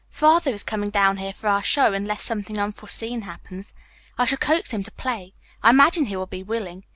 [0.09, 3.71] Father is coming down here for our show, unless something unforeseen happens.
[4.17, 5.33] I shall coax him to play.
[5.61, 6.85] I imagine he will be willing.